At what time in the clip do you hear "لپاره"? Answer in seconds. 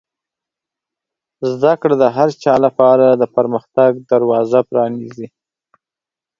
2.65-3.05